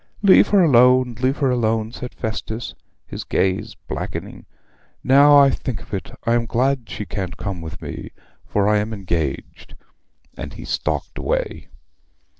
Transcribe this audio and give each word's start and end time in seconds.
'Leave 0.23 0.47
her 0.47 0.63
alone, 0.63 1.15
leave 1.21 1.37
her 1.37 1.51
alone,' 1.51 1.91
said 1.91 2.11
Festus, 2.15 2.73
his 3.05 3.23
gaze 3.23 3.75
blackening. 3.87 4.47
'Now 5.03 5.37
I 5.37 5.51
think 5.51 5.79
of 5.79 5.93
it 5.93 6.09
I 6.25 6.33
am 6.33 6.47
glad 6.47 6.89
she 6.89 7.05
can't 7.05 7.37
come 7.37 7.61
with 7.61 7.83
me, 7.83 8.09
for 8.43 8.67
I 8.67 8.79
am 8.79 8.93
engaged;' 8.93 9.75
and 10.35 10.53
he 10.53 10.65
stalked 10.65 11.19
away. 11.19 11.67